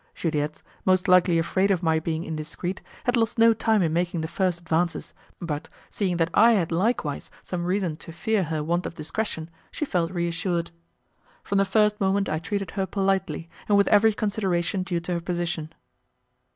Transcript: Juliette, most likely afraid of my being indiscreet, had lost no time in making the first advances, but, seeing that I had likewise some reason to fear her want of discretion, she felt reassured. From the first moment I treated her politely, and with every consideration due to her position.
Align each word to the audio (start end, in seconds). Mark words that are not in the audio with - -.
Juliette, 0.15 0.63
most 0.83 1.07
likely 1.07 1.37
afraid 1.37 1.69
of 1.69 1.83
my 1.83 1.99
being 1.99 2.23
indiscreet, 2.23 2.81
had 3.03 3.15
lost 3.15 3.37
no 3.37 3.53
time 3.53 3.83
in 3.83 3.93
making 3.93 4.21
the 4.21 4.27
first 4.27 4.59
advances, 4.59 5.13
but, 5.39 5.69
seeing 5.91 6.17
that 6.17 6.31
I 6.33 6.53
had 6.53 6.71
likewise 6.71 7.29
some 7.43 7.65
reason 7.65 7.97
to 7.97 8.11
fear 8.11 8.45
her 8.45 8.63
want 8.63 8.87
of 8.87 8.95
discretion, 8.95 9.47
she 9.69 9.85
felt 9.85 10.09
reassured. 10.11 10.71
From 11.43 11.59
the 11.59 11.65
first 11.65 12.01
moment 12.01 12.29
I 12.29 12.39
treated 12.39 12.71
her 12.71 12.87
politely, 12.87 13.47
and 13.69 13.77
with 13.77 13.87
every 13.89 14.13
consideration 14.15 14.81
due 14.81 15.01
to 15.01 15.13
her 15.13 15.21
position. 15.21 15.71